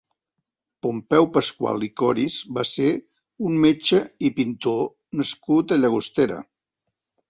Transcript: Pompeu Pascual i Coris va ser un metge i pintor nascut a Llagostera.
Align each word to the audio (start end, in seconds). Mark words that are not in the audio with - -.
Pompeu 0.85 1.29
Pascual 1.35 1.85
i 1.89 1.91
Coris 2.03 2.39
va 2.59 2.65
ser 2.71 2.89
un 3.53 3.63
metge 3.69 4.03
i 4.27 4.35
pintor 4.43 4.85
nascut 5.23 5.79
a 5.79 5.83
Llagostera. 5.85 6.47